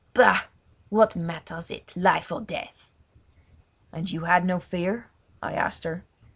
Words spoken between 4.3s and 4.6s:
you no